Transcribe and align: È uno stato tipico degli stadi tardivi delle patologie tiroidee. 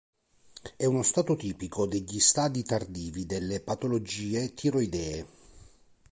È 0.77 0.83
uno 0.83 1.03
stato 1.03 1.35
tipico 1.35 1.85
degli 1.85 2.19
stadi 2.19 2.63
tardivi 2.63 3.27
delle 3.27 3.61
patologie 3.61 4.51
tiroidee. 4.51 5.27